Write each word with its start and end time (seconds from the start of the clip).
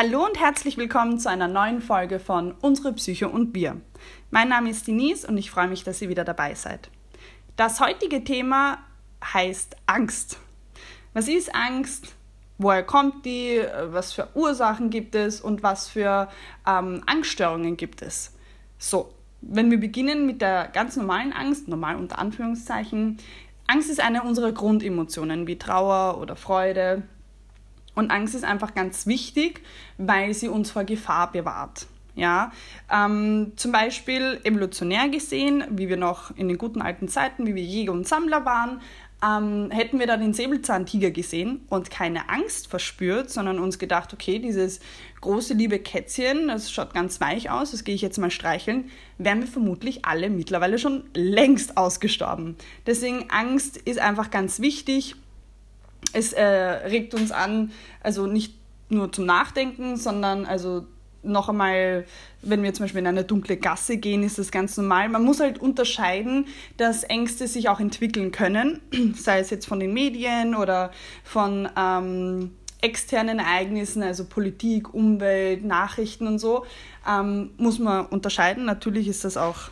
Hallo 0.00 0.24
und 0.24 0.38
herzlich 0.38 0.76
willkommen 0.76 1.18
zu 1.18 1.28
einer 1.28 1.48
neuen 1.48 1.80
Folge 1.80 2.20
von 2.20 2.52
Unsere 2.60 2.92
Psyche 2.92 3.28
und 3.28 3.52
Bier. 3.52 3.80
Mein 4.30 4.48
Name 4.48 4.70
ist 4.70 4.86
Denise 4.86 5.26
und 5.26 5.36
ich 5.38 5.50
freue 5.50 5.66
mich, 5.66 5.82
dass 5.82 6.00
ihr 6.00 6.08
wieder 6.08 6.22
dabei 6.22 6.54
seid. 6.54 6.88
Das 7.56 7.80
heutige 7.80 8.22
Thema 8.22 8.78
heißt 9.24 9.74
Angst. 9.86 10.38
Was 11.14 11.26
ist 11.26 11.52
Angst? 11.52 12.14
Woher 12.58 12.84
kommt 12.84 13.26
die? 13.26 13.60
Was 13.86 14.12
für 14.12 14.28
Ursachen 14.36 14.90
gibt 14.90 15.16
es 15.16 15.40
und 15.40 15.64
was 15.64 15.88
für 15.88 16.28
ähm, 16.64 17.02
Angststörungen 17.06 17.76
gibt 17.76 18.00
es? 18.00 18.36
So, 18.78 19.12
wenn 19.40 19.68
wir 19.68 19.80
beginnen 19.80 20.26
mit 20.26 20.40
der 20.40 20.68
ganz 20.68 20.94
normalen 20.94 21.32
Angst, 21.32 21.66
normal 21.66 21.96
unter 21.96 22.20
Anführungszeichen, 22.20 23.18
Angst 23.66 23.90
ist 23.90 24.00
eine 24.00 24.22
unserer 24.22 24.52
Grundemotionen 24.52 25.48
wie 25.48 25.58
Trauer 25.58 26.20
oder 26.20 26.36
Freude, 26.36 27.02
und 27.98 28.12
Angst 28.12 28.36
ist 28.36 28.44
einfach 28.44 28.74
ganz 28.74 29.06
wichtig, 29.06 29.60
weil 29.98 30.32
sie 30.32 30.48
uns 30.48 30.70
vor 30.70 30.84
Gefahr 30.84 31.32
bewahrt. 31.32 31.86
Ja, 32.14 32.52
ähm, 32.92 33.52
zum 33.56 33.70
Beispiel 33.70 34.40
evolutionär 34.42 35.08
gesehen, 35.08 35.64
wie 35.70 35.88
wir 35.88 35.96
noch 35.96 36.36
in 36.36 36.48
den 36.48 36.58
guten 36.58 36.82
alten 36.82 37.08
Zeiten, 37.08 37.46
wie 37.46 37.54
wir 37.54 37.62
Jäger 37.62 37.92
und 37.92 38.08
Sammler 38.08 38.44
waren, 38.44 38.80
ähm, 39.22 39.70
hätten 39.70 39.98
wir 39.98 40.06
da 40.06 40.16
den 40.16 40.32
Säbelzahntiger 40.32 41.10
gesehen 41.10 41.60
und 41.68 41.90
keine 41.90 42.28
Angst 42.28 42.68
verspürt, 42.68 43.30
sondern 43.30 43.58
uns 43.58 43.78
gedacht, 43.78 44.12
okay, 44.12 44.38
dieses 44.38 44.80
große 45.20 45.54
liebe 45.54 45.80
Kätzchen, 45.80 46.48
das 46.48 46.70
schaut 46.70 46.94
ganz 46.94 47.20
weich 47.20 47.50
aus, 47.50 47.72
das 47.72 47.82
gehe 47.82 47.96
ich 47.96 48.02
jetzt 48.02 48.18
mal 48.18 48.30
streicheln, 48.30 48.90
wären 49.18 49.40
wir 49.40 49.48
vermutlich 49.48 50.04
alle 50.04 50.30
mittlerweile 50.30 50.78
schon 50.78 51.04
längst 51.14 51.76
ausgestorben. 51.76 52.56
Deswegen 52.86 53.30
Angst 53.30 53.76
ist 53.76 53.98
einfach 53.98 54.30
ganz 54.30 54.60
wichtig 54.60 55.16
es 56.12 56.32
äh, 56.32 56.44
regt 56.44 57.14
uns 57.14 57.32
an, 57.32 57.72
also 58.02 58.26
nicht 58.26 58.54
nur 58.88 59.12
zum 59.12 59.26
Nachdenken, 59.26 59.96
sondern 59.96 60.46
also 60.46 60.86
noch 61.22 61.48
einmal, 61.48 62.06
wenn 62.42 62.62
wir 62.62 62.72
zum 62.72 62.84
Beispiel 62.84 63.00
in 63.00 63.06
eine 63.06 63.24
dunkle 63.24 63.56
Gasse 63.56 63.96
gehen, 63.96 64.22
ist 64.22 64.38
das 64.38 64.50
ganz 64.50 64.76
normal. 64.76 65.08
Man 65.08 65.24
muss 65.24 65.40
halt 65.40 65.58
unterscheiden, 65.58 66.46
dass 66.76 67.02
Ängste 67.04 67.48
sich 67.48 67.68
auch 67.68 67.80
entwickeln 67.80 68.32
können, 68.32 68.80
sei 69.14 69.40
es 69.40 69.50
jetzt 69.50 69.66
von 69.66 69.80
den 69.80 69.92
Medien 69.92 70.54
oder 70.54 70.92
von 71.24 71.68
ähm, 71.76 72.52
externen 72.80 73.40
Ereignissen, 73.40 74.02
also 74.02 74.24
Politik, 74.24 74.94
Umwelt, 74.94 75.64
Nachrichten 75.64 76.26
und 76.26 76.38
so, 76.38 76.64
ähm, 77.06 77.50
muss 77.56 77.78
man 77.78 78.06
unterscheiden. 78.06 78.64
Natürlich 78.64 79.08
ist 79.08 79.24
das 79.24 79.36
auch 79.36 79.70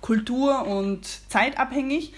kultur- 0.00 0.66
und 0.66 1.06
zeitabhängig. 1.28 2.12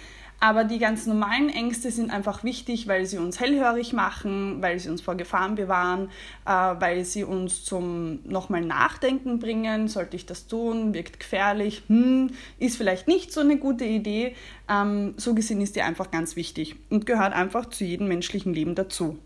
Aber 0.45 0.64
die 0.64 0.78
ganz 0.78 1.06
normalen 1.06 1.48
Ängste 1.48 1.91
sind 1.91 2.11
einfach 2.11 2.45
wichtig, 2.45 2.87
weil 2.87 3.06
sie 3.06 3.17
uns 3.17 3.41
hellhörig 3.41 3.95
machen, 3.95 4.61
weil 4.61 4.78
sie 4.78 4.91
uns 4.91 5.01
vor 5.01 5.14
Gefahren 5.14 5.55
bewahren, 5.55 6.11
äh, 6.45 6.51
weil 6.51 7.06
sie 7.06 7.25
uns 7.25 7.64
zum 7.64 8.19
nochmal 8.28 8.61
Nachdenken 8.61 9.39
bringen. 9.39 9.89
Sollte 9.89 10.17
ich 10.17 10.27
das 10.27 10.47
tun? 10.47 10.92
Wirkt 10.92 11.19
gefährlich? 11.19 11.83
Hm, 11.89 12.28
ist 12.59 12.77
vielleicht 12.77 13.09
nicht 13.09 13.33
so 13.33 13.41
eine 13.41 13.56
gute 13.56 13.86
Idee. 13.86 14.36
Ähm, 14.69 15.14
so 15.17 15.34
gesehen 15.34 15.62
ist 15.62 15.77
die 15.77 15.81
einfach 15.81 16.11
ganz 16.11 16.36
wichtig 16.36 16.77
und 16.91 17.06
gehört 17.06 17.33
einfach 17.33 17.70
zu 17.70 17.84
jedem 17.84 18.08
menschlichen 18.08 18.53
Leben 18.53 18.75
dazu. 18.75 19.19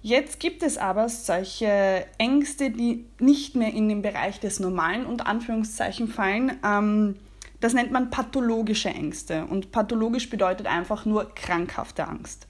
Jetzt 0.00 0.38
gibt 0.38 0.62
es 0.62 0.78
aber 0.78 1.08
solche 1.08 2.06
Ängste, 2.18 2.70
die 2.70 3.04
nicht 3.18 3.56
mehr 3.56 3.72
in 3.72 3.88
den 3.88 4.02
Bereich 4.02 4.38
des 4.38 4.60
Normalen 4.60 5.06
und 5.06 5.26
Anführungszeichen 5.26 6.06
fallen. 6.06 6.52
Ähm, 6.64 7.16
das 7.64 7.72
nennt 7.72 7.90
man 7.90 8.10
pathologische 8.10 8.90
Ängste. 8.90 9.46
Und 9.46 9.72
pathologisch 9.72 10.28
bedeutet 10.28 10.66
einfach 10.66 11.06
nur 11.06 11.34
krankhafte 11.34 12.06
Angst. 12.06 12.46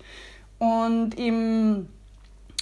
Und 0.59 1.17
im 1.17 1.89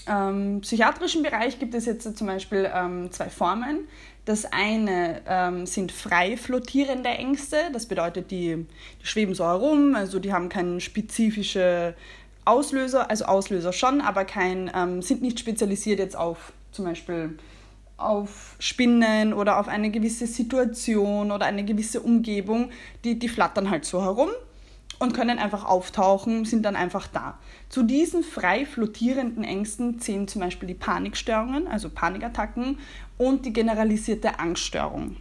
ähm, 0.07 0.61
psychiatrischen 0.61 1.23
Bereich 1.23 1.59
gibt 1.59 1.73
es 1.75 1.87
jetzt 1.87 2.15
zum 2.15 2.27
Beispiel 2.27 2.71
ähm, 2.75 3.11
zwei 3.11 3.31
Formen. 3.31 3.89
Das 4.27 4.45
eine 4.45 5.23
ähm, 5.27 5.65
sind 5.65 5.93
frei 5.93 6.37
flottierende 6.37 7.09
Ängste, 7.09 7.57
das 7.73 7.87
bedeutet, 7.87 8.31
die, 8.31 8.67
die 9.01 9.07
schweben 9.07 9.35
so 9.35 9.47
herum, 9.47 9.95
also 9.95 10.19
die 10.19 10.35
haben 10.35 10.51
keinen 10.51 10.83
spezifischen 10.83 11.95
Auslöser, 12.45 13.09
also 13.09 13.25
Auslöser 13.25 13.73
schon, 13.73 14.03
aber 14.03 14.27
kein, 14.27 14.71
ähm, 14.75 15.01
sind 15.01 15.23
nicht 15.23 15.41
spezialisiert 15.41 15.99
jetzt 15.99 16.19
auf 16.19 16.53
zum 16.71 16.85
Beispiel 16.85 17.39
auf 18.05 18.57
Spinnen 18.59 19.33
oder 19.33 19.59
auf 19.59 19.69
eine 19.69 19.91
gewisse 19.91 20.27
Situation 20.27 21.31
oder 21.31 21.47
eine 21.47 21.65
gewisse 21.65 22.01
Umgebung, 22.01 22.71
die, 23.05 23.19
die 23.19 23.29
flattern 23.29 23.71
halt 23.71 23.85
so 23.85 24.03
herum 24.03 24.31
und 24.99 25.15
können 25.15 25.39
einfach 25.39 25.65
auftauchen, 25.65 26.45
sind 26.45 26.65
dann 26.65 26.77
einfach 26.77 27.09
da. 27.09 27.39
Zu 27.69 27.83
diesen 27.83 28.23
frei 28.23 28.65
flottierenden 28.65 29.43
Ängsten 29.43 29.99
zählen 29.99 30.29
zum 30.29 30.41
Beispiel 30.41 30.69
die 30.69 30.75
Panikstörungen, 30.75 31.67
also 31.67 31.89
Panikattacken 31.89 32.79
und 33.19 33.45
die 33.45 33.53
generalisierte 33.53 34.39
Angststörung. 34.39 35.17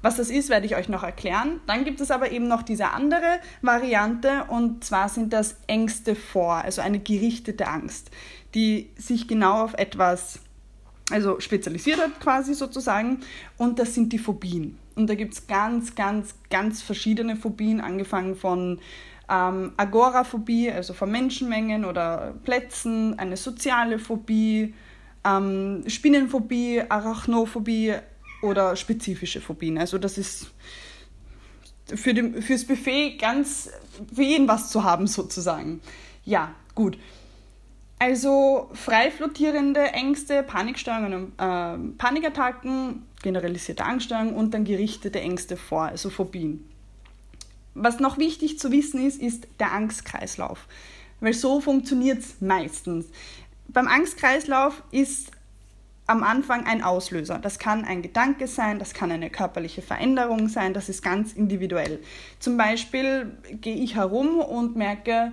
Was 0.00 0.16
das 0.16 0.28
ist, 0.28 0.50
werde 0.50 0.66
ich 0.66 0.76
euch 0.76 0.90
noch 0.90 1.02
erklären. 1.02 1.60
Dann 1.66 1.84
gibt 1.84 2.00
es 2.00 2.10
aber 2.10 2.30
eben 2.30 2.46
noch 2.46 2.62
diese 2.62 2.90
andere 2.90 3.40
Variante 3.62 4.44
und 4.48 4.84
zwar 4.84 5.08
sind 5.08 5.32
das 5.32 5.56
Ängste 5.66 6.14
vor, 6.14 6.56
also 6.56 6.82
eine 6.82 6.98
gerichtete 6.98 7.68
Angst, 7.68 8.10
die 8.54 8.90
sich 8.96 9.28
genau 9.28 9.64
auf 9.64 9.72
etwas 9.74 10.40
also 11.10 11.40
spezialisiert 11.40 12.00
hat 12.00 12.20
quasi 12.20 12.54
sozusagen. 12.54 13.20
Und 13.56 13.78
das 13.78 13.94
sind 13.94 14.12
die 14.12 14.18
Phobien. 14.18 14.78
Und 14.94 15.08
da 15.08 15.14
gibt 15.14 15.34
es 15.34 15.46
ganz, 15.46 15.94
ganz, 15.94 16.34
ganz 16.50 16.82
verschiedene 16.82 17.36
Phobien, 17.36 17.80
angefangen 17.80 18.36
von 18.36 18.78
ähm, 19.28 19.72
Agoraphobie, 19.76 20.70
also 20.70 20.94
von 20.94 21.10
Menschenmengen 21.10 21.84
oder 21.84 22.34
Plätzen, 22.44 23.18
eine 23.18 23.36
soziale 23.36 23.98
Phobie, 23.98 24.74
ähm, 25.24 25.84
Spinnenphobie, 25.86 26.82
Arachnophobie 26.88 27.94
oder 28.42 28.76
spezifische 28.76 29.40
Phobien. 29.40 29.78
Also 29.78 29.98
das 29.98 30.18
ist 30.18 30.50
für 31.86 32.14
den, 32.14 32.40
fürs 32.42 32.64
Buffet 32.64 33.16
ganz 33.18 33.70
für 34.12 34.22
jeden 34.22 34.48
was 34.48 34.70
zu 34.70 34.84
haben 34.84 35.06
sozusagen. 35.06 35.80
Ja, 36.24 36.54
gut. 36.74 36.98
Also 38.06 38.68
frei 38.74 39.10
flottierende 39.10 39.80
Ängste, 39.80 40.42
Panikstörungen, 40.42 41.32
äh, 41.38 41.78
Panikattacken, 41.96 43.06
generalisierte 43.22 43.82
Angststörungen 43.82 44.34
und 44.34 44.52
dann 44.52 44.66
gerichtete 44.66 45.22
Ängste 45.22 45.56
vor, 45.56 45.84
also 45.84 46.10
Phobien. 46.10 46.68
Was 47.72 48.00
noch 48.00 48.18
wichtig 48.18 48.58
zu 48.58 48.70
wissen 48.70 49.06
ist, 49.06 49.22
ist 49.22 49.48
der 49.58 49.72
Angstkreislauf, 49.72 50.66
weil 51.20 51.32
so 51.32 51.62
funktioniert 51.62 52.18
es 52.18 52.42
meistens. 52.42 53.06
Beim 53.68 53.88
Angstkreislauf 53.88 54.82
ist 54.90 55.30
am 56.06 56.24
Anfang 56.24 56.66
ein 56.66 56.82
Auslöser. 56.82 57.38
Das 57.38 57.58
kann 57.58 57.86
ein 57.86 58.02
Gedanke 58.02 58.48
sein, 58.48 58.78
das 58.78 58.92
kann 58.92 59.12
eine 59.12 59.30
körperliche 59.30 59.80
Veränderung 59.80 60.50
sein, 60.50 60.74
das 60.74 60.90
ist 60.90 61.02
ganz 61.02 61.32
individuell. 61.32 62.00
Zum 62.38 62.58
Beispiel 62.58 63.38
gehe 63.62 63.76
ich 63.76 63.94
herum 63.94 64.40
und 64.40 64.76
merke, 64.76 65.32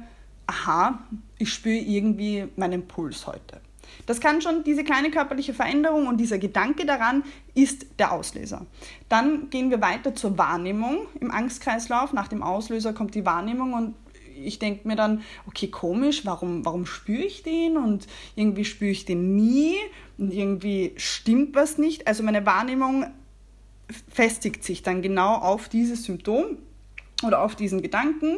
aha, 0.51 1.00
ich 1.38 1.53
spüre 1.53 1.78
irgendwie 1.78 2.47
meinen 2.57 2.88
Puls 2.88 3.25
heute. 3.25 3.62
Das 4.06 4.19
kann 4.19 4.41
schon 4.41 4.63
diese 4.63 4.84
kleine 4.84 5.12
körperliche 5.12 5.53
Veränderung 5.53 6.07
und 6.07 6.17
dieser 6.17 6.38
Gedanke 6.38 6.85
daran 6.85 7.23
ist 7.56 7.85
der 8.00 8.12
Auslöser. 8.12 8.66
Dann 9.09 9.50
gehen 9.50 9.69
wir 9.69 9.81
weiter 9.81 10.16
zur 10.16 10.38
Wahrnehmung 10.38 11.07
im 11.19 11.31
Angstkreislauf. 11.31 12.13
Nach 12.13 12.28
dem 12.28 12.44
Auslöser 12.44 12.94
kommt 12.94 13.16
die 13.16 13.25
Wahrnehmung 13.25 13.73
und 13.73 13.95
ich 14.44 14.59
denke 14.59 14.88
mir 14.88 14.95
dann, 14.95 15.23
okay, 15.47 15.67
komisch, 15.67 16.25
warum, 16.25 16.66
warum 16.66 16.85
spüre 16.85 17.23
ich 17.23 17.44
den 17.44 17.78
und 17.78 18.07
irgendwie 18.35 18.66
spüre 18.66 18.91
ich 18.91 19.06
den 19.06 19.35
nie 19.35 19.75
und 20.18 20.33
irgendwie 20.33 20.94
stimmt 20.97 21.56
was 21.56 21.78
nicht. 21.78 22.07
Also 22.07 22.23
meine 22.23 22.45
Wahrnehmung 22.45 23.06
festigt 24.09 24.63
sich 24.63 24.83
dann 24.83 25.01
genau 25.01 25.35
auf 25.35 25.69
dieses 25.69 26.06
Symptom 26.06 26.57
oder 27.23 27.41
auf 27.41 27.56
diesen 27.56 27.81
Gedanken 27.81 28.38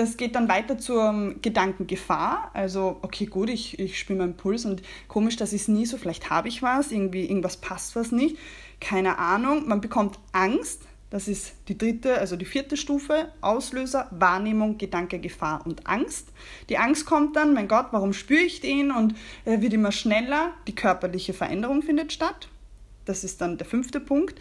das 0.00 0.16
geht 0.16 0.34
dann 0.34 0.48
weiter 0.48 0.78
zur 0.78 1.34
Gedankengefahr. 1.42 2.50
Also, 2.54 2.98
okay, 3.02 3.26
gut, 3.26 3.50
ich, 3.50 3.78
ich 3.78 3.98
spüre 3.98 4.18
meinen 4.18 4.34
Puls 4.34 4.64
und 4.64 4.80
komisch, 5.08 5.36
das 5.36 5.52
ist 5.52 5.68
nie 5.68 5.84
so, 5.84 5.98
vielleicht 5.98 6.30
habe 6.30 6.48
ich 6.48 6.62
was, 6.62 6.90
irgendwie 6.90 7.26
irgendwas 7.26 7.58
passt 7.58 7.94
was 7.96 8.10
nicht. 8.10 8.38
Keine 8.80 9.18
Ahnung. 9.18 9.68
Man 9.68 9.82
bekommt 9.82 10.18
Angst. 10.32 10.84
Das 11.10 11.28
ist 11.28 11.52
die 11.68 11.76
dritte, 11.76 12.18
also 12.18 12.36
die 12.36 12.46
vierte 12.46 12.78
Stufe. 12.78 13.28
Auslöser, 13.42 14.06
Wahrnehmung, 14.10 14.78
Gedanke, 14.78 15.18
Gefahr 15.18 15.66
und 15.66 15.86
Angst. 15.86 16.28
Die 16.70 16.78
Angst 16.78 17.04
kommt 17.04 17.36
dann, 17.36 17.52
mein 17.52 17.68
Gott, 17.68 17.88
warum 17.90 18.14
spüre 18.14 18.40
ich 18.40 18.60
den? 18.60 18.90
Und 18.92 19.14
er 19.44 19.60
wird 19.60 19.74
immer 19.74 19.92
schneller. 19.92 20.52
Die 20.66 20.74
körperliche 20.74 21.34
Veränderung 21.34 21.82
findet 21.82 22.12
statt. 22.12 22.48
Das 23.04 23.22
ist 23.22 23.40
dann 23.42 23.58
der 23.58 23.66
fünfte 23.66 24.00
Punkt 24.00 24.40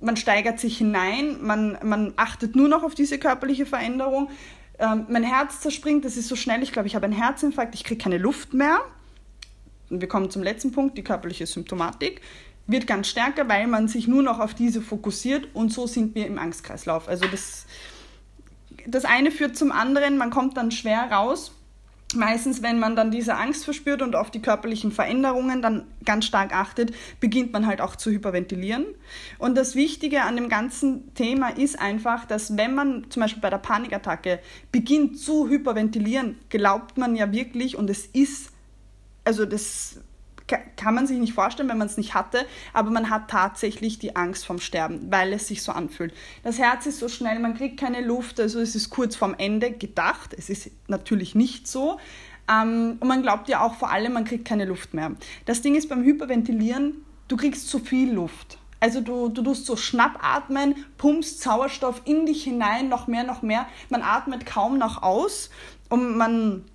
man 0.00 0.16
steigert 0.16 0.60
sich 0.60 0.76
hinein, 0.78 1.38
man, 1.40 1.78
man 1.82 2.12
achtet 2.16 2.54
nur 2.54 2.68
noch 2.68 2.82
auf 2.82 2.94
diese 2.94 3.18
körperliche 3.18 3.64
Veränderung. 3.64 4.28
Ähm, 4.78 5.06
mein 5.08 5.22
Herz 5.22 5.60
zerspringt, 5.60 6.04
das 6.04 6.16
ist 6.16 6.28
so 6.28 6.36
schnell, 6.36 6.62
ich 6.62 6.72
glaube, 6.72 6.88
ich 6.88 6.94
habe 6.94 7.04
einen 7.04 7.14
Herzinfarkt, 7.14 7.74
ich 7.74 7.84
kriege 7.84 8.02
keine 8.02 8.18
Luft 8.18 8.54
mehr. 8.54 8.80
Und 9.90 10.00
wir 10.00 10.08
kommen 10.08 10.30
zum 10.30 10.42
letzten 10.42 10.72
Punkt, 10.72 10.96
die 10.98 11.04
körperliche 11.04 11.46
Symptomatik. 11.46 12.20
Wird 12.66 12.86
ganz 12.86 13.08
stärker, 13.08 13.48
weil 13.48 13.66
man 13.66 13.88
sich 13.88 14.08
nur 14.08 14.22
noch 14.22 14.40
auf 14.40 14.54
diese 14.54 14.80
fokussiert 14.80 15.48
und 15.54 15.72
so 15.72 15.86
sind 15.86 16.14
wir 16.14 16.26
im 16.26 16.38
Angstkreislauf. 16.38 17.08
Also 17.08 17.26
das, 17.26 17.66
das 18.86 19.04
eine 19.04 19.30
führt 19.30 19.56
zum 19.56 19.70
anderen, 19.70 20.16
man 20.16 20.30
kommt 20.30 20.56
dann 20.56 20.70
schwer 20.70 21.10
raus 21.12 21.52
Meistens, 22.14 22.62
wenn 22.62 22.78
man 22.78 22.94
dann 22.94 23.10
diese 23.10 23.34
Angst 23.34 23.64
verspürt 23.64 24.00
und 24.00 24.14
auf 24.14 24.30
die 24.30 24.40
körperlichen 24.40 24.92
Veränderungen 24.92 25.62
dann 25.62 25.84
ganz 26.04 26.26
stark 26.26 26.54
achtet, 26.54 26.94
beginnt 27.18 27.52
man 27.52 27.66
halt 27.66 27.80
auch 27.80 27.96
zu 27.96 28.10
hyperventilieren. 28.10 28.86
Und 29.38 29.56
das 29.56 29.74
Wichtige 29.74 30.22
an 30.22 30.36
dem 30.36 30.48
ganzen 30.48 31.12
Thema 31.14 31.48
ist 31.48 31.80
einfach, 31.80 32.24
dass 32.24 32.56
wenn 32.56 32.74
man 32.74 33.10
zum 33.10 33.22
Beispiel 33.22 33.40
bei 33.40 33.50
der 33.50 33.58
Panikattacke 33.58 34.38
beginnt 34.70 35.18
zu 35.18 35.48
hyperventilieren, 35.48 36.38
glaubt 36.50 36.98
man 36.98 37.16
ja 37.16 37.32
wirklich 37.32 37.76
und 37.76 37.90
es 37.90 38.06
ist, 38.06 38.50
also 39.24 39.44
das 39.44 39.98
kann 40.46 40.94
man 40.94 41.06
sich 41.06 41.18
nicht 41.18 41.32
vorstellen, 41.32 41.68
wenn 41.68 41.78
man 41.78 41.86
es 41.86 41.96
nicht 41.96 42.14
hatte, 42.14 42.44
aber 42.72 42.90
man 42.90 43.08
hat 43.08 43.30
tatsächlich 43.30 43.98
die 43.98 44.14
Angst 44.14 44.44
vom 44.44 44.58
Sterben, 44.58 45.10
weil 45.10 45.32
es 45.32 45.48
sich 45.48 45.62
so 45.62 45.72
anfühlt. 45.72 46.12
Das 46.42 46.58
Herz 46.58 46.86
ist 46.86 46.98
so 46.98 47.08
schnell, 47.08 47.38
man 47.38 47.54
kriegt 47.54 47.80
keine 47.80 48.02
Luft, 48.02 48.38
also 48.38 48.60
es 48.60 48.74
ist 48.74 48.90
kurz 48.90 49.16
vorm 49.16 49.34
Ende 49.38 49.72
gedacht. 49.72 50.34
Es 50.36 50.50
ist 50.50 50.70
natürlich 50.86 51.34
nicht 51.34 51.66
so. 51.66 51.98
Ähm, 52.50 52.98
und 53.00 53.08
man 53.08 53.22
glaubt 53.22 53.48
ja 53.48 53.62
auch 53.62 53.74
vor 53.76 53.90
allem, 53.90 54.12
man 54.12 54.24
kriegt 54.24 54.44
keine 54.44 54.66
Luft 54.66 54.92
mehr. 54.92 55.12
Das 55.46 55.62
Ding 55.62 55.74
ist 55.74 55.88
beim 55.88 56.02
Hyperventilieren, 56.02 57.04
du 57.28 57.36
kriegst 57.36 57.68
zu 57.68 57.78
viel 57.78 58.12
Luft. 58.12 58.58
Also 58.80 59.00
du, 59.00 59.30
du 59.30 59.40
tust 59.40 59.64
so 59.64 59.76
schnappatmen, 59.76 60.74
pumpst 60.98 61.40
Sauerstoff 61.40 62.02
in 62.04 62.26
dich 62.26 62.44
hinein, 62.44 62.90
noch 62.90 63.06
mehr, 63.06 63.24
noch 63.24 63.40
mehr. 63.40 63.66
Man 63.88 64.02
atmet 64.02 64.44
kaum 64.44 64.76
noch 64.76 65.02
aus 65.02 65.48
und 65.88 66.18
man, 66.18 66.66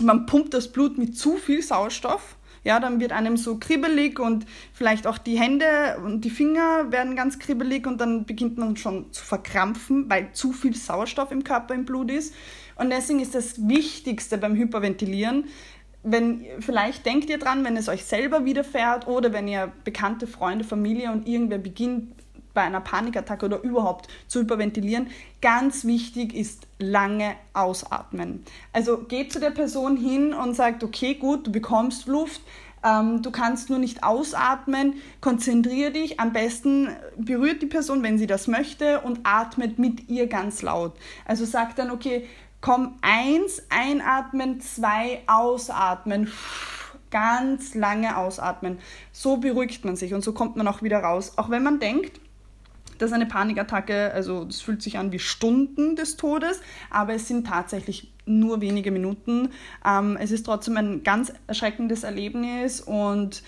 man 0.00 0.24
pumpt 0.24 0.54
das 0.54 0.72
Blut 0.72 0.96
mit 0.96 1.18
zu 1.18 1.36
viel 1.36 1.60
Sauerstoff 1.60 2.37
ja, 2.68 2.80
dann 2.80 3.00
wird 3.00 3.12
einem 3.12 3.38
so 3.38 3.56
kribbelig 3.56 4.20
und 4.20 4.44
vielleicht 4.74 5.06
auch 5.06 5.16
die 5.16 5.38
Hände 5.38 5.64
und 6.04 6.20
die 6.26 6.28
Finger 6.28 6.92
werden 6.92 7.16
ganz 7.16 7.38
kribbelig 7.38 7.86
und 7.86 7.98
dann 7.98 8.26
beginnt 8.26 8.58
man 8.58 8.76
schon 8.76 9.10
zu 9.10 9.24
verkrampfen, 9.24 10.10
weil 10.10 10.32
zu 10.34 10.52
viel 10.52 10.76
Sauerstoff 10.76 11.32
im 11.32 11.44
Körper 11.44 11.74
im 11.74 11.86
Blut 11.86 12.10
ist. 12.10 12.34
Und 12.76 12.90
deswegen 12.90 13.20
ist 13.20 13.34
das 13.34 13.66
Wichtigste 13.66 14.36
beim 14.36 14.54
Hyperventilieren, 14.54 15.46
wenn 16.02 16.44
vielleicht 16.60 17.06
denkt 17.06 17.30
ihr 17.30 17.38
dran, 17.38 17.64
wenn 17.64 17.74
es 17.78 17.88
euch 17.88 18.04
selber 18.04 18.44
widerfährt 18.44 19.06
oder 19.08 19.32
wenn 19.32 19.48
ihr 19.48 19.72
bekannte 19.84 20.26
Freunde, 20.26 20.62
Familie 20.62 21.10
und 21.10 21.26
irgendwer 21.26 21.58
beginnt 21.58 22.17
bei 22.58 22.64
einer 22.64 22.80
Panikattacke 22.80 23.46
oder 23.46 23.62
überhaupt 23.62 24.08
zu 24.26 24.40
hyperventilieren, 24.40 25.10
ganz 25.40 25.84
wichtig 25.84 26.34
ist 26.34 26.66
lange 26.80 27.36
ausatmen. 27.52 28.44
Also 28.72 28.98
geht 28.98 29.32
zu 29.32 29.38
der 29.38 29.52
Person 29.52 29.96
hin 29.96 30.34
und 30.34 30.54
sagt, 30.54 30.82
okay, 30.82 31.14
gut, 31.14 31.46
du 31.46 31.52
bekommst 31.52 32.08
Luft, 32.08 32.40
ähm, 32.84 33.22
du 33.22 33.30
kannst 33.30 33.70
nur 33.70 33.78
nicht 33.78 34.02
ausatmen, 34.02 34.94
konzentriere 35.20 35.92
dich, 35.92 36.18
am 36.18 36.32
besten 36.32 36.88
berührt 37.16 37.62
die 37.62 37.66
Person, 37.66 38.02
wenn 38.02 38.18
sie 38.18 38.26
das 38.26 38.48
möchte 38.48 39.02
und 39.02 39.20
atmet 39.22 39.78
mit 39.78 40.08
ihr 40.08 40.26
ganz 40.26 40.60
laut. 40.60 40.94
Also 41.26 41.44
sagt 41.44 41.78
dann, 41.78 41.92
okay, 41.92 42.26
komm, 42.60 42.96
eins, 43.02 43.62
einatmen, 43.68 44.60
zwei, 44.60 45.22
ausatmen 45.28 46.28
ganz 47.10 47.74
lange 47.74 48.16
ausatmen. 48.16 48.78
So 49.12 49.38
beruhigt 49.38 49.84
man 49.84 49.96
sich 49.96 50.12
und 50.12 50.22
so 50.22 50.32
kommt 50.32 50.56
man 50.56 50.68
auch 50.68 50.82
wieder 50.82 50.98
raus. 50.98 51.34
Auch 51.36 51.50
wenn 51.50 51.62
man 51.62 51.78
denkt, 51.78 52.20
dass 52.98 53.12
eine 53.12 53.26
Panikattacke, 53.26 54.12
also 54.12 54.46
es 54.48 54.60
fühlt 54.60 54.82
sich 54.82 54.98
an 54.98 55.12
wie 55.12 55.18
Stunden 55.18 55.96
des 55.96 56.16
Todes, 56.16 56.60
aber 56.90 57.14
es 57.14 57.28
sind 57.28 57.46
tatsächlich 57.46 58.12
nur 58.26 58.60
wenige 58.60 58.90
Minuten. 58.90 59.50
Ähm, 59.84 60.16
es 60.20 60.30
ist 60.30 60.44
trotzdem 60.44 60.76
ein 60.76 61.02
ganz 61.02 61.32
erschreckendes 61.46 62.04
Erlebnis 62.04 62.80
und 62.80 63.42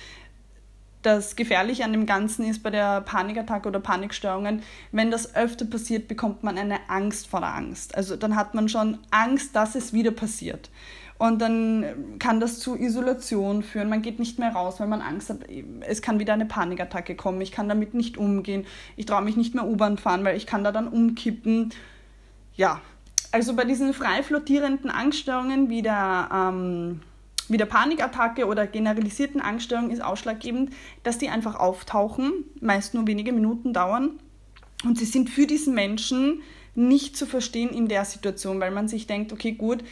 das 1.03 1.35
Gefährliche 1.35 1.85
an 1.85 1.93
dem 1.93 2.05
Ganzen 2.05 2.45
ist 2.45 2.63
bei 2.63 2.71
der 2.71 3.01
Panikattacke 3.01 3.69
oder 3.69 3.81
Panikstörungen, 3.81 4.63
wenn 4.93 5.11
das 5.11 5.35
öfter 5.35 5.65
passiert, 5.65 6.09
bekommt 6.09 6.43
man 6.43 6.59
eine 6.59 6.79
Angst 6.89 7.27
vor 7.27 7.41
der 7.41 7.55
Angst. 7.55 7.95
Also 7.95 8.17
dann 8.17 8.37
hat 8.37 8.55
man 8.55 8.69
schon 8.69 8.99
Angst, 9.11 9.57
dass 9.57 9.75
es 9.75 9.93
wieder 9.93 10.11
passiert. 10.11 10.69
Und 11.21 11.43
dann 11.43 11.85
kann 12.19 12.41
das 12.41 12.61
zu 12.61 12.75
Isolation 12.75 13.63
führen. 13.63 13.91
Man 13.91 14.01
geht 14.01 14.19
nicht 14.19 14.39
mehr 14.39 14.53
raus, 14.53 14.81
weil 14.81 14.87
man 14.87 15.03
Angst 15.03 15.29
hat, 15.29 15.41
es 15.87 16.01
kann 16.01 16.19
wieder 16.19 16.33
eine 16.33 16.47
Panikattacke 16.47 17.15
kommen. 17.15 17.43
Ich 17.43 17.53
kann 17.53 17.69
damit 17.69 17.93
nicht 17.93 18.17
umgehen. 18.17 18.65
Ich 18.97 19.05
traue 19.05 19.21
mich 19.21 19.37
nicht 19.37 19.55
mehr 19.55 19.67
U-Bahn 19.67 19.99
fahren, 19.99 20.25
weil 20.25 20.39
ich 20.39 20.47
kann 20.47 20.65
da 20.65 20.73
dann 20.73 20.89
umkippen. 20.89 21.75
Ja, 22.55 22.81
also 23.33 23.55
bei 23.55 23.67
diesen 23.67 23.93
frei 23.93 24.23
flottierenden 24.23 24.91
Angststörungen 24.91 25.69
wie 25.69 25.83
der, 25.83 26.31
ähm, 26.33 27.03
wie 27.49 27.59
der 27.59 27.67
Panikattacke 27.67 28.47
oder 28.47 28.67
generalisierten 28.67 29.43
Angststörungen 29.43 29.91
ist 29.91 30.03
ausschlaggebend, 30.03 30.73
dass 31.03 31.19
die 31.19 31.29
einfach 31.29 31.55
auftauchen, 31.57 32.33
meist 32.63 32.95
nur 32.95 33.07
wenige 33.07 33.35
Minuten 33.35 33.75
dauern. 33.75 34.19
Und 34.85 34.97
sie 34.97 35.05
sind 35.05 35.29
für 35.29 35.47
diesen 35.47 35.75
Menschen 35.75 36.41
nicht 36.75 37.15
zu 37.15 37.27
verstehen 37.27 37.69
in 37.69 37.89
der 37.89 38.07
Situation, 38.07 38.59
weil 38.59 38.71
man 38.71 38.89
sich 38.89 39.07
denkt, 39.07 39.35
okay, 39.35 39.53
gut, 39.53 39.85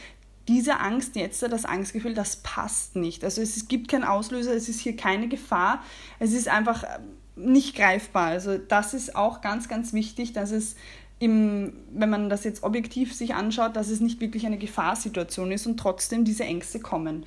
diese 0.49 0.79
Angst 0.79 1.15
jetzt, 1.15 1.43
das 1.43 1.63
Angstgefühl, 1.63 2.15
das 2.15 2.37
passt 2.37 2.95
nicht. 2.95 3.23
Also 3.23 3.41
es 3.41 3.67
gibt 3.67 3.87
keinen 3.87 4.03
Auslöser, 4.03 4.53
es 4.53 4.67
ist 4.67 4.79
hier 4.79 4.97
keine 4.97 5.27
Gefahr, 5.27 5.83
es 6.17 6.33
ist 6.33 6.47
einfach 6.47 6.83
ähm, 6.83 7.53
nicht 7.53 7.75
greifbar. 7.75 8.25
Also 8.25 8.57
das 8.57 8.95
ist 8.95 9.15
auch 9.15 9.41
ganz, 9.41 9.69
ganz 9.69 9.93
wichtig, 9.93 10.33
dass 10.33 10.51
es 10.51 10.75
im, 11.19 11.73
wenn 11.91 12.09
man 12.09 12.29
das 12.29 12.43
jetzt 12.45 12.63
objektiv 12.63 13.13
sich 13.13 13.35
anschaut, 13.35 13.75
dass 13.75 13.89
es 13.89 13.99
nicht 13.99 14.19
wirklich 14.21 14.45
eine 14.47 14.57
Gefahrsituation 14.57 15.51
ist 15.51 15.67
und 15.67 15.77
trotzdem 15.77 16.25
diese 16.25 16.45
Ängste 16.45 16.79
kommen. 16.79 17.25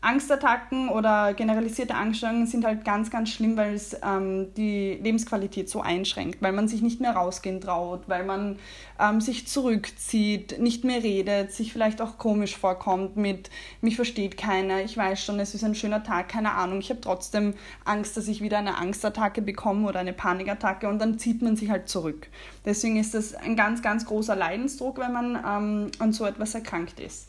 Angstattacken 0.00 0.90
oder 0.90 1.34
generalisierte 1.34 1.94
Angststörungen 1.96 2.46
sind 2.46 2.64
halt 2.64 2.84
ganz, 2.84 3.10
ganz 3.10 3.30
schlimm, 3.30 3.56
weil 3.56 3.74
es 3.74 3.96
ähm, 4.04 4.54
die 4.54 4.94
Lebensqualität 4.94 5.68
so 5.68 5.80
einschränkt, 5.80 6.40
weil 6.40 6.52
man 6.52 6.68
sich 6.68 6.82
nicht 6.82 7.00
mehr 7.00 7.12
rausgehen 7.12 7.60
traut, 7.60 8.02
weil 8.06 8.24
man 8.24 8.60
ähm, 9.00 9.20
sich 9.20 9.48
zurückzieht, 9.48 10.60
nicht 10.60 10.84
mehr 10.84 11.02
redet, 11.02 11.52
sich 11.52 11.72
vielleicht 11.72 12.00
auch 12.00 12.16
komisch 12.16 12.56
vorkommt 12.56 13.16
mit, 13.16 13.50
mich 13.80 13.96
versteht 13.96 14.36
keiner, 14.36 14.82
ich 14.82 14.96
weiß 14.96 15.24
schon, 15.24 15.40
es 15.40 15.54
ist 15.54 15.64
ein 15.64 15.74
schöner 15.74 16.04
Tag, 16.04 16.28
keine 16.28 16.52
Ahnung, 16.52 16.78
ich 16.78 16.90
habe 16.90 17.00
trotzdem 17.00 17.54
Angst, 17.84 18.16
dass 18.16 18.28
ich 18.28 18.40
wieder 18.40 18.58
eine 18.58 18.76
Angstattacke 18.76 19.42
bekomme 19.42 19.88
oder 19.88 19.98
eine 19.98 20.12
Panikattacke 20.12 20.88
und 20.88 21.00
dann 21.00 21.18
zieht 21.18 21.42
man 21.42 21.56
sich 21.56 21.70
halt 21.70 21.88
zurück. 21.88 22.28
Deswegen 22.64 22.98
ist 22.98 23.14
das 23.14 23.34
ein 23.34 23.56
ganz, 23.56 23.82
ganz 23.82 24.06
großer 24.06 24.36
Leidensdruck, 24.36 24.98
wenn 24.98 25.12
man 25.12 25.34
ähm, 25.34 25.90
an 25.98 26.12
so 26.12 26.24
etwas 26.24 26.54
erkrankt 26.54 27.00
ist. 27.00 27.26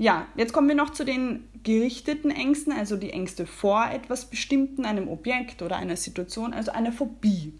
Ja, 0.00 0.26
jetzt 0.34 0.54
kommen 0.54 0.66
wir 0.66 0.74
noch 0.74 0.88
zu 0.88 1.04
den 1.04 1.46
gerichteten 1.62 2.30
Ängsten, 2.30 2.72
also 2.72 2.96
die 2.96 3.10
Ängste 3.10 3.44
vor 3.44 3.86
etwas 3.92 4.24
Bestimmten, 4.24 4.86
einem 4.86 5.08
Objekt 5.08 5.60
oder 5.60 5.76
einer 5.76 5.96
Situation, 5.96 6.54
also 6.54 6.72
eine 6.72 6.90
Phobie. 6.90 7.52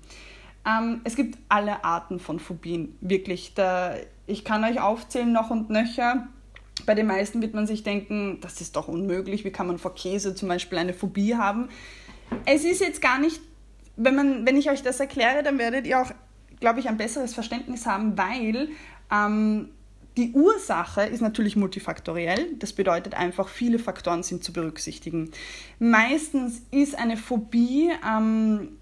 Ähm, 0.66 1.02
es 1.04 1.16
gibt 1.16 1.36
alle 1.50 1.84
Arten 1.84 2.18
von 2.18 2.40
Phobien, 2.40 2.96
wirklich. 3.02 3.52
Da, 3.52 3.94
ich 4.26 4.42
kann 4.42 4.64
euch 4.64 4.80
aufzählen 4.80 5.30
noch 5.30 5.50
und 5.50 5.68
nöcher. 5.68 6.28
Bei 6.86 6.94
den 6.94 7.08
meisten 7.08 7.42
wird 7.42 7.52
man 7.52 7.66
sich 7.66 7.82
denken, 7.82 8.38
das 8.40 8.62
ist 8.62 8.74
doch 8.74 8.88
unmöglich, 8.88 9.44
wie 9.44 9.50
kann 9.50 9.66
man 9.66 9.76
vor 9.76 9.94
Käse 9.94 10.34
zum 10.34 10.48
Beispiel 10.48 10.78
eine 10.78 10.94
Phobie 10.94 11.34
haben. 11.34 11.68
Es 12.46 12.64
ist 12.64 12.80
jetzt 12.80 13.02
gar 13.02 13.18
nicht, 13.18 13.38
wenn, 13.96 14.14
man, 14.14 14.46
wenn 14.46 14.56
ich 14.56 14.70
euch 14.70 14.82
das 14.82 14.98
erkläre, 14.98 15.42
dann 15.42 15.58
werdet 15.58 15.86
ihr 15.86 16.00
auch, 16.00 16.10
glaube 16.58 16.80
ich, 16.80 16.88
ein 16.88 16.96
besseres 16.96 17.34
Verständnis 17.34 17.84
haben, 17.84 18.16
weil 18.16 18.70
ähm, 19.12 19.68
die 20.16 20.32
Ursache 20.32 21.02
ist 21.02 21.20
natürlich 21.20 21.56
multifaktoriell. 21.56 22.54
Das 22.58 22.72
bedeutet 22.72 23.14
einfach, 23.14 23.48
viele 23.48 23.78
Faktoren 23.78 24.22
sind 24.22 24.44
zu 24.44 24.52
berücksichtigen. 24.52 25.30
Meistens 25.78 26.62
ist 26.70 26.98
eine 26.98 27.16
Phobie 27.16 27.90
ähm, 28.06 28.80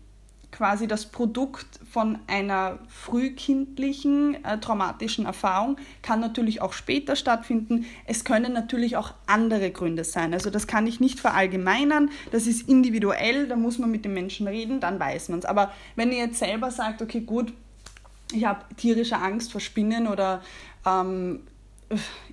quasi 0.50 0.87
das 0.87 1.06
Produkt 1.06 1.66
von 1.90 2.18
einer 2.26 2.78
frühkindlichen 2.88 4.42
äh, 4.44 4.58
traumatischen 4.58 5.26
Erfahrung, 5.26 5.76
kann 6.02 6.20
natürlich 6.20 6.62
auch 6.62 6.73
später 6.73 7.16
stattfinden. 7.16 7.85
Es 8.06 8.25
können 8.25 8.52
natürlich 8.52 8.97
auch 8.97 9.12
andere 9.26 9.70
Gründe 9.70 10.04
sein. 10.04 10.32
Also 10.32 10.50
das 10.50 10.66
kann 10.66 10.87
ich 10.87 11.00
nicht 11.00 11.20
verallgemeinern, 11.20 12.11
das 12.32 12.47
ist 12.47 12.68
individuell, 12.68 13.47
da 13.47 13.56
muss 13.56 13.78
man 13.78 13.90
mit 13.90 14.04
den 14.04 14.14
Menschen 14.14 14.49
reden, 14.49 14.80
dann 14.80 14.99
weiß 14.99 15.28
man 15.28 15.40
es. 15.40 15.44
Aber 15.44 15.73
wenn 15.97 16.12
ihr 16.12 16.18
jetzt 16.18 16.38
selber 16.38 16.70
sagt, 16.70 17.02
okay, 17.02 17.20
gut, 17.20 17.52
ich 18.32 18.44
habe 18.44 18.64
tierische 18.76 19.16
Angst 19.16 19.52
vor 19.52 19.61
Spinnen 19.61 20.06
oder 20.06 20.42
ähm, 20.87 21.40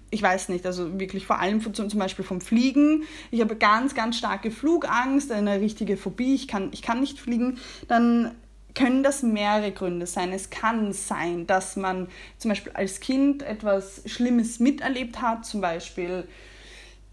ich 0.10 0.22
weiß 0.22 0.50
nicht, 0.50 0.66
also 0.66 1.00
wirklich 1.00 1.26
vor 1.26 1.40
allem 1.40 1.62
zum 1.74 2.00
Beispiel 2.00 2.26
vom 2.26 2.42
Fliegen. 2.42 3.04
Ich 3.32 3.42
habe 3.42 3.56
ganz, 3.56 3.96
ganz 3.96 4.18
starke 4.18 4.52
Flugangst, 4.52 5.32
eine 5.32 5.60
richtige 5.60 5.98
Phobie, 5.98 6.36
ich 6.36 6.48
kann, 6.48 6.70
ich 6.74 6.82
kann 6.82 7.00
nicht 7.00 7.20
fliegen. 7.20 7.58
Dann 7.88 8.32
können 8.74 9.04
das 9.04 9.24
mehrere 9.24 9.72
Gründe 9.72 10.06
sein. 10.06 10.34
Es 10.34 10.50
kann 10.50 10.92
sein, 10.94 11.48
dass 11.48 11.78
man 11.78 12.08
zum 12.38 12.50
Beispiel 12.50 12.74
als 12.74 13.00
Kind 13.00 13.42
etwas 13.42 14.02
Schlimmes 14.06 14.60
miterlebt 14.60 15.22
hat, 15.22 15.46
zum 15.46 15.62
Beispiel 15.62 16.28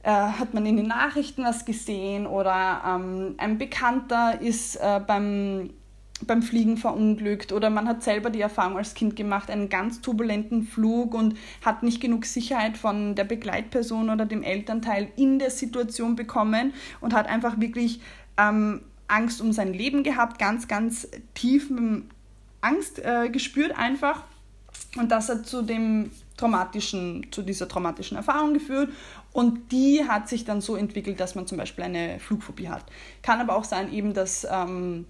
äh, 0.02 0.10
hat 0.10 0.52
man 0.52 0.66
in 0.66 0.76
den 0.76 0.88
Nachrichten 0.88 1.44
was 1.44 1.64
gesehen 1.64 2.26
oder 2.26 2.82
ähm, 2.84 3.34
ein 3.38 3.58
Bekannter 3.58 4.40
ist 4.40 4.76
äh, 4.76 5.00
beim 5.06 5.70
beim 6.26 6.42
Fliegen 6.42 6.76
verunglückt 6.76 7.52
oder 7.52 7.70
man 7.70 7.88
hat 7.88 8.02
selber 8.02 8.30
die 8.30 8.40
Erfahrung 8.40 8.76
als 8.76 8.94
Kind 8.94 9.16
gemacht, 9.16 9.50
einen 9.50 9.68
ganz 9.68 10.00
turbulenten 10.00 10.64
Flug 10.64 11.14
und 11.14 11.36
hat 11.64 11.82
nicht 11.82 12.00
genug 12.00 12.24
Sicherheit 12.24 12.76
von 12.76 13.14
der 13.14 13.24
Begleitperson 13.24 14.10
oder 14.10 14.26
dem 14.26 14.42
Elternteil 14.42 15.08
in 15.16 15.38
der 15.38 15.50
Situation 15.50 16.16
bekommen 16.16 16.72
und 17.00 17.14
hat 17.14 17.28
einfach 17.28 17.60
wirklich 17.60 18.00
ähm, 18.38 18.82
Angst 19.08 19.40
um 19.40 19.52
sein 19.52 19.72
Leben 19.72 20.02
gehabt, 20.02 20.38
ganz, 20.38 20.68
ganz 20.68 21.08
tief 21.34 21.70
Angst 22.60 22.98
äh, 22.98 23.28
gespürt 23.28 23.76
einfach. 23.76 24.24
Und 24.96 25.10
das 25.10 25.28
hat 25.28 25.46
zu 25.46 25.62
dem 25.62 26.10
traumatischen, 26.36 27.26
zu 27.30 27.42
dieser 27.42 27.68
traumatischen 27.68 28.16
Erfahrung 28.16 28.54
geführt 28.54 28.90
und 29.32 29.72
die 29.72 30.04
hat 30.06 30.28
sich 30.28 30.44
dann 30.44 30.60
so 30.60 30.76
entwickelt, 30.76 31.20
dass 31.20 31.34
man 31.34 31.46
zum 31.46 31.58
Beispiel 31.58 31.84
eine 31.84 32.18
Flugphobie 32.18 32.68
hat. 32.68 32.84
Kann 33.22 33.40
aber 33.40 33.56
auch 33.56 33.64
sein, 33.64 33.92
eben, 33.92 34.12
dass 34.12 34.46
ähm, 34.50 35.06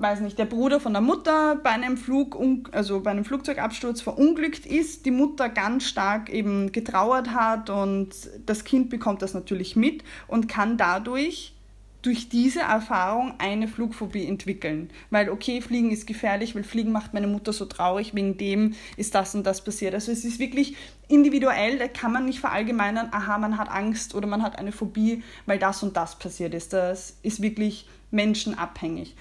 weiß 0.00 0.20
nicht, 0.20 0.38
der 0.38 0.46
Bruder 0.46 0.80
von 0.80 0.92
der 0.92 1.02
Mutter 1.02 1.56
bei 1.56 1.70
einem 1.70 1.96
Flug, 1.96 2.70
also 2.72 3.00
bei 3.00 3.10
einem 3.10 3.24
Flugzeugabsturz 3.24 4.00
verunglückt 4.00 4.64
ist, 4.64 5.04
die 5.04 5.10
Mutter 5.10 5.48
ganz 5.48 5.86
stark 5.86 6.30
eben 6.30 6.72
getrauert 6.72 7.34
hat 7.34 7.68
und 7.68 8.08
das 8.46 8.64
Kind 8.64 8.88
bekommt 8.88 9.20
das 9.22 9.34
natürlich 9.34 9.76
mit 9.76 10.02
und 10.26 10.48
kann 10.48 10.78
dadurch 10.78 11.54
durch 12.02 12.30
diese 12.30 12.60
Erfahrung 12.60 13.34
eine 13.36 13.68
Flugphobie 13.68 14.24
entwickeln. 14.24 14.88
Weil, 15.10 15.28
okay, 15.28 15.60
Fliegen 15.60 15.90
ist 15.90 16.06
gefährlich, 16.06 16.54
weil 16.54 16.64
Fliegen 16.64 16.92
macht 16.92 17.12
meine 17.12 17.26
Mutter 17.26 17.52
so 17.52 17.66
traurig, 17.66 18.14
wegen 18.14 18.38
dem 18.38 18.72
ist 18.96 19.14
das 19.14 19.34
und 19.34 19.44
das 19.44 19.62
passiert. 19.62 19.92
Also 19.92 20.10
es 20.10 20.24
ist 20.24 20.38
wirklich 20.38 20.76
individuell, 21.08 21.78
da 21.78 21.88
kann 21.88 22.10
man 22.10 22.24
nicht 22.24 22.40
verallgemeinern, 22.40 23.08
aha, 23.12 23.36
man 23.36 23.58
hat 23.58 23.68
Angst 23.68 24.14
oder 24.14 24.26
man 24.26 24.42
hat 24.42 24.58
eine 24.58 24.72
Phobie, 24.72 25.22
weil 25.44 25.58
das 25.58 25.82
und 25.82 25.94
das 25.94 26.18
passiert 26.18 26.54
ist. 26.54 26.72
Das 26.72 27.18
ist 27.22 27.42
wirklich 27.42 27.86
menschenabhängig 28.10 29.14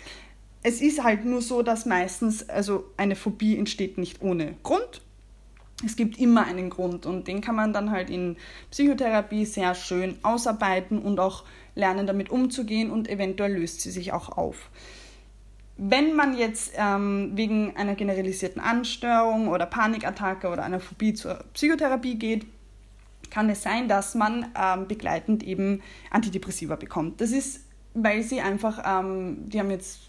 es 0.64 0.82
ist 0.82 1.04
halt 1.04 1.26
nur 1.26 1.42
so, 1.42 1.62
dass 1.62 1.86
meistens, 1.86 2.48
also 2.50 2.86
eine 2.98 3.16
Phobie 3.16 3.58
entsteht 3.58 3.98
nicht 3.98 4.22
ohne 4.22 4.56
Grund. 4.64 5.02
Es 5.86 5.96
gibt 5.96 6.20
immer 6.20 6.46
einen 6.46 6.70
Grund 6.70 7.06
und 7.06 7.28
den 7.28 7.40
kann 7.40 7.56
man 7.56 7.72
dann 7.72 7.92
halt 7.92 8.10
in 8.10 8.36
Psychotherapie 8.70 9.46
sehr 9.46 9.74
schön 9.76 10.18
ausarbeiten 10.24 11.00
und 11.00 11.20
auch 11.22 11.46
lernen, 11.76 12.06
damit 12.06 12.30
umzugehen 12.30 12.92
und 12.92 13.10
eventuell 13.10 13.54
löst 13.54 13.80
sie 13.80 13.92
sich 13.92 14.12
auch 14.12 14.38
auf. 14.38 14.70
Wenn 15.78 16.14
man 16.14 16.38
jetzt 16.38 16.74
ähm, 16.76 17.32
wegen 17.36 17.78
einer 17.78 17.96
generalisierten 17.96 18.62
Anstörung 18.62 19.48
oder 19.48 19.66
Panikattacke 19.66 20.50
oder 20.50 20.64
einer 20.64 20.82
Phobie 20.82 21.14
zur 21.14 21.36
Psychotherapie 21.54 22.16
geht, 22.16 22.46
kann 23.30 23.50
es 23.50 23.64
sein, 23.64 23.88
dass 23.88 24.16
man 24.16 24.48
ähm, 24.60 24.90
begleitend 24.90 25.44
eben 25.44 25.82
Antidepressiva 26.12 26.76
bekommt. 26.76 27.22
Das 27.22 27.32
ist, 27.32 27.62
weil 27.94 28.24
sie 28.24 28.42
einfach, 28.42 28.84
ähm, 28.86 29.48
die 29.48 29.60
haben 29.60 29.72
jetzt 29.72 30.09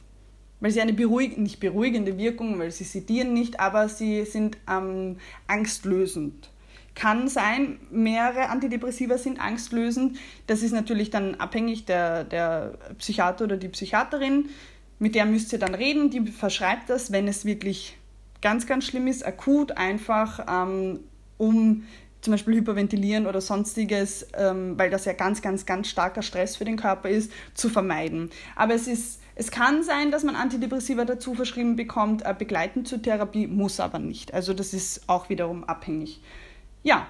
weil 0.61 0.71
sie 0.71 0.81
eine 0.81 0.93
beruhig 0.93 1.37
nicht 1.37 1.61
beruhigende 1.61 2.19
Wirkung, 2.19 2.59
weil 2.59 2.71
sie 2.71 2.85
sedieren 2.85 3.33
nicht, 3.33 3.61
aber 3.61 3.88
sie 3.88 4.25
sind 4.25 4.59
ähm, 4.69 5.17
angstlösend. 5.47 6.50
Kann 6.95 7.29
sein, 7.29 7.79
mehrere 7.90 8.49
Antidepressiva 8.49 9.17
sind 9.17 9.40
angstlösend. 9.40 10.19
Das 10.47 10.62
ist 10.62 10.73
natürlich 10.73 11.11
dann 11.11 11.37
abhängig 11.37 11.87
der, 11.87 12.25
der 12.25 12.75
Psychiater 12.99 13.45
oder 13.45 13.57
die 13.57 13.69
Psychiaterin. 13.69 14.50
Mit 14.99 15.14
der 15.14 15.25
müsst 15.25 15.52
ihr 15.52 15.59
dann 15.59 15.75
reden, 15.75 16.11
die 16.11 16.26
verschreibt 16.26 16.90
das, 16.90 17.11
wenn 17.11 17.26
es 17.26 17.45
wirklich 17.45 17.97
ganz, 18.43 18.67
ganz 18.67 18.87
schlimm 18.87 19.07
ist, 19.07 19.25
akut 19.25 19.73
einfach, 19.73 20.47
ähm, 20.49 21.00
um 21.38 21.85
zum 22.21 22.33
Beispiel 22.33 22.55
hyperventilieren 22.57 23.27
oder 23.27 23.41
sonstiges, 23.41 24.27
ähm, 24.35 24.79
weil 24.79 24.91
das 24.91 25.05
ja 25.05 25.12
ganz, 25.12 25.43
ganz, 25.43 25.67
ganz 25.67 25.89
starker 25.89 26.23
Stress 26.23 26.57
für 26.57 26.65
den 26.65 26.77
Körper 26.77 27.09
ist, 27.09 27.33
zu 27.55 27.69
vermeiden. 27.69 28.31
Aber 28.57 28.75
es 28.75 28.87
ist 28.87 29.21
es 29.41 29.50
kann 29.50 29.83
sein, 29.83 30.11
dass 30.11 30.23
man 30.23 30.37
Antidepressiva 30.37 31.07
dazu 31.07 31.35
verschrieben 31.35 31.75
bekommt, 31.75 32.27
äh, 32.27 32.35
begleitend 32.39 32.87
zur 32.87 33.00
Therapie, 33.00 33.47
muss 33.47 33.81
aber 33.81 33.99
nicht. 33.99 34.35
Also 34.35 34.53
das 34.53 34.75
ist 34.75 35.09
auch 35.09 35.31
wiederum 35.31 35.65
abhängig. 35.65 36.21
Ja, 36.83 37.07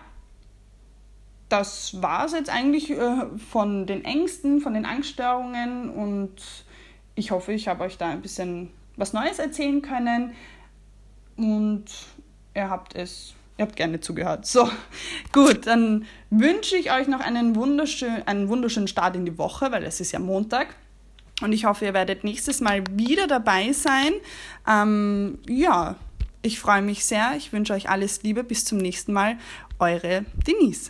das 1.49 2.01
war 2.01 2.27
es 2.27 2.33
jetzt 2.33 2.49
eigentlich 2.49 2.91
äh, 2.91 3.27
von 3.51 3.85
den 3.87 4.05
Ängsten, 4.05 4.61
von 4.61 4.75
den 4.75 4.87
Angststörungen 4.87 5.91
und 5.91 6.37
ich 7.17 7.33
hoffe, 7.33 7.53
ich 7.53 7.67
habe 7.67 7.83
euch 7.83 7.99
da 7.99 8.09
ein 8.09 8.23
bisschen 8.23 8.71
was 8.97 9.13
Neues 9.13 9.41
erzählen 9.41 9.83
können 9.83 10.33
und 11.37 11.87
ihr 12.55 12.71
habt 12.71 12.95
es, 12.95 13.35
ihr 13.61 13.67
habt 13.67 13.77
gerne 13.77 14.01
zugehört. 14.01 14.47
So, 14.47 14.71
gut, 15.33 15.67
dann 15.67 16.07
wünsche 16.31 16.77
ich 16.77 16.91
euch 16.91 17.07
noch 17.09 17.21
einen 17.21 17.55
wunderschönen, 17.55 18.27
einen 18.27 18.49
wunderschönen 18.49 18.89
Start 18.89 19.17
in 19.17 19.27
die 19.27 19.37
Woche, 19.37 19.71
weil 19.71 19.85
es 19.85 20.01
ist 20.01 20.13
ja 20.13 20.19
Montag. 20.19 20.75
Und 21.43 21.53
ich 21.53 21.67
hoffe, 21.67 21.85
ihr 21.85 21.95
werdet 21.95 22.25
nächstes 22.25 22.61
Mal 22.61 22.83
wieder 22.91 23.27
dabei 23.27 23.73
sein. 23.73 24.13
Ähm, 24.67 25.39
ja, 25.47 25.97
ich 26.43 26.59
freue 26.59 26.81
mich 26.81 27.05
sehr. 27.05 27.35
Ich 27.37 27.53
wünsche 27.53 27.75
euch 27.75 27.91
alles 27.91 28.23
Liebe. 28.23 28.45
Bis 28.45 28.65
zum 28.65 28.79
nächsten 28.79 29.13
Mal. 29.13 29.37
Eure 29.79 30.25
Denise. 30.47 30.89